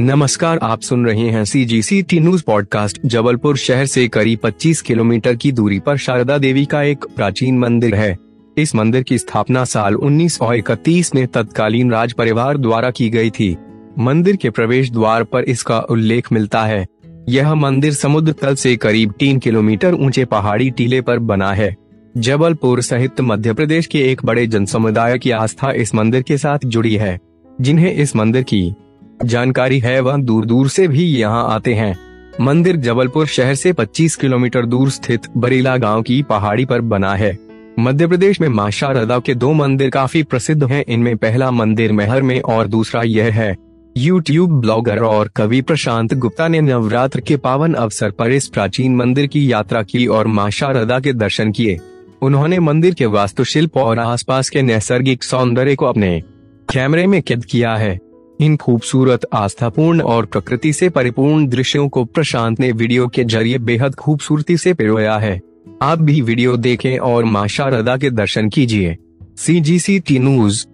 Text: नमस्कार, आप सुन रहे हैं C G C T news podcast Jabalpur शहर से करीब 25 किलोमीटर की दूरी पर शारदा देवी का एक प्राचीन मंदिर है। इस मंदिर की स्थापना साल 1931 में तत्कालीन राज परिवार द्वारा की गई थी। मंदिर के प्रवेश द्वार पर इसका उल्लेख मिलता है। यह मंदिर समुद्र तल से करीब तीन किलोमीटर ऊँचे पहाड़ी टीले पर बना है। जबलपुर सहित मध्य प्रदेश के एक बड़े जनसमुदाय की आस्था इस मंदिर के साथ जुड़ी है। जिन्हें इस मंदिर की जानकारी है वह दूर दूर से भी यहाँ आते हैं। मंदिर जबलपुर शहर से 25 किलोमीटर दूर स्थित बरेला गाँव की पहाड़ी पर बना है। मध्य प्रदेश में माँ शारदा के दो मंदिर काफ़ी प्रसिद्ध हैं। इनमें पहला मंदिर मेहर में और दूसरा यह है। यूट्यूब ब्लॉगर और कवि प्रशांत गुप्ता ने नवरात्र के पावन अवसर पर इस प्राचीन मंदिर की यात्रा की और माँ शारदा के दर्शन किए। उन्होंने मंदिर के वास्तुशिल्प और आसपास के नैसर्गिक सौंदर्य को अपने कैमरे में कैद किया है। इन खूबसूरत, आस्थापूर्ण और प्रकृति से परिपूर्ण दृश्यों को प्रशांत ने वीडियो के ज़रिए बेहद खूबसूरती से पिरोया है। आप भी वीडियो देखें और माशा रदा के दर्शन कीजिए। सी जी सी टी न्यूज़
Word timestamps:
नमस्कार, 0.00 0.58
आप 0.62 0.80
सुन 0.80 1.06
रहे 1.06 1.28
हैं 1.28 1.44
C 1.44 1.64
G 1.64 1.82
C 1.82 2.02
T 2.02 2.20
news 2.20 2.42
podcast 2.46 3.00
Jabalpur 3.06 3.56
शहर 3.56 3.86
से 3.86 4.08
करीब 4.08 4.38
25 4.38 4.82
किलोमीटर 4.82 5.34
की 5.34 5.52
दूरी 5.52 5.78
पर 5.78 5.96
शारदा 5.96 6.38
देवी 6.38 6.64
का 6.64 6.82
एक 6.82 7.04
प्राचीन 7.16 7.58
मंदिर 7.58 7.94
है। 7.94 8.18
इस 8.58 8.74
मंदिर 8.74 9.02
की 9.02 9.18
स्थापना 9.18 9.64
साल 9.64 9.94
1931 9.94 11.14
में 11.14 11.26
तत्कालीन 11.26 11.90
राज 11.90 12.12
परिवार 12.12 12.58
द्वारा 12.58 12.90
की 12.90 13.10
गई 13.10 13.30
थी। 13.30 13.56
मंदिर 13.98 14.36
के 14.36 14.50
प्रवेश 14.50 14.90
द्वार 14.90 15.24
पर 15.24 15.42
इसका 15.42 15.78
उल्लेख 15.80 16.32
मिलता 16.32 16.64
है। 16.64 16.86
यह 17.28 17.54
मंदिर 17.54 17.92
समुद्र 17.92 18.32
तल 18.32 18.54
से 18.54 18.76
करीब 18.76 19.12
तीन 19.18 19.38
किलोमीटर 19.38 19.94
ऊँचे 19.94 20.24
पहाड़ी 20.24 20.70
टीले 20.70 21.00
पर 21.00 21.18
बना 21.18 21.52
है। 21.52 21.76
जबलपुर 22.16 22.80
सहित 22.80 23.20
मध्य 23.20 23.52
प्रदेश 23.52 23.86
के 23.86 23.98
एक 23.98 24.24
बड़े 24.24 24.46
जनसमुदाय 24.46 25.18
की 25.18 25.30
आस्था 25.30 25.72
इस 25.72 25.94
मंदिर 25.94 26.22
के 26.22 26.38
साथ 26.38 26.58
जुड़ी 26.66 26.96
है। 26.96 27.18
जिन्हें 27.60 27.94
इस 27.94 28.16
मंदिर 28.16 28.42
की 28.42 28.74
जानकारी 29.24 29.78
है 29.78 30.00
वह 30.00 30.16
दूर 30.16 30.44
दूर 30.44 30.68
से 30.68 30.88
भी 30.88 31.04
यहाँ 31.04 31.48
आते 31.48 31.74
हैं। 31.74 31.98
मंदिर 32.40 32.76
जबलपुर 32.76 33.26
शहर 33.26 33.54
से 33.54 33.72
25 33.72 34.16
किलोमीटर 34.16 34.66
दूर 34.66 34.90
स्थित 34.90 35.20
बरेला 35.36 35.76
गाँव 35.76 36.02
की 36.02 36.22
पहाड़ी 36.22 36.64
पर 36.64 36.80
बना 36.80 37.14
है। 37.14 37.38
मध्य 37.80 38.06
प्रदेश 38.06 38.40
में 38.40 38.48
माँ 38.48 38.70
शारदा 38.70 39.18
के 39.18 39.34
दो 39.34 39.52
मंदिर 39.52 39.90
काफ़ी 39.90 40.22
प्रसिद्ध 40.22 40.64
हैं। 40.64 40.84
इनमें 40.88 41.16
पहला 41.16 41.50
मंदिर 41.50 41.92
मेहर 41.92 42.22
में 42.22 42.40
और 42.40 42.66
दूसरा 42.66 43.02
यह 43.02 43.24
है। 43.24 43.56
यूट्यूब 43.96 44.60
ब्लॉगर 44.60 44.98
और 44.98 45.28
कवि 45.28 45.60
प्रशांत 45.60 46.14
गुप्ता 46.14 46.48
ने 46.48 46.60
नवरात्र 46.60 47.20
के 47.20 47.36
पावन 47.36 47.74
अवसर 47.74 48.10
पर 48.10 48.30
इस 48.30 48.48
प्राचीन 48.48 48.96
मंदिर 48.96 49.26
की 49.26 49.52
यात्रा 49.52 49.82
की 49.82 50.06
और 50.06 50.26
माँ 50.26 50.50
शारदा 50.50 51.00
के 51.00 51.12
दर्शन 51.12 51.52
किए। 51.52 51.78
उन्होंने 52.22 52.58
मंदिर 52.58 52.94
के 52.94 53.06
वास्तुशिल्प 53.06 53.76
और 53.76 53.98
आसपास 53.98 54.48
के 54.48 54.62
नैसर्गिक 54.62 55.24
सौंदर्य 55.24 55.74
को 55.74 55.86
अपने 55.86 56.22
कैमरे 56.72 57.06
में 57.06 57.22
कैद 57.22 57.44
किया 57.44 57.74
है। 57.76 58.07
इन 58.40 58.56
खूबसूरत, 58.56 59.20
आस्थापूर्ण 59.32 60.00
और 60.00 60.26
प्रकृति 60.26 60.72
से 60.72 60.88
परिपूर्ण 60.88 61.46
दृश्यों 61.46 61.88
को 61.88 62.04
प्रशांत 62.04 62.60
ने 62.60 62.72
वीडियो 62.72 63.08
के 63.08 63.24
ज़रिए 63.24 63.58
बेहद 63.58 63.94
खूबसूरती 63.94 64.56
से 64.56 64.74
पिरोया 64.74 65.16
है। 65.18 65.40
आप 65.82 65.98
भी 65.98 66.20
वीडियो 66.20 66.56
देखें 66.56 66.98
और 66.98 67.24
माशा 67.24 67.66
रदा 67.68 67.96
के 67.96 68.10
दर्शन 68.10 68.48
कीजिए। 68.48 68.96
सी 69.36 69.60
जी 69.60 69.78
सी 69.78 69.98
टी 70.00 70.18
न्यूज़ 70.18 70.66